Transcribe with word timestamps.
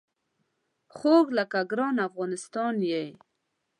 خوږ 0.95 1.25
لکه 1.37 1.59
ګران 1.71 1.95
افغانستان 2.07 2.75
یې 2.91 3.05